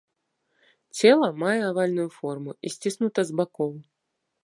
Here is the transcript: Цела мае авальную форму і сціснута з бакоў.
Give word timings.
Цела 1.01 1.29
мае 1.45 1.59
авальную 1.71 2.07
форму 2.19 2.51
і 2.69 2.75
сціснута 2.77 3.21
з 3.33 3.41
бакоў. 3.43 3.71